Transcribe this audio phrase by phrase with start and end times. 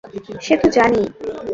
[0.41, 1.01] সে তো জানি।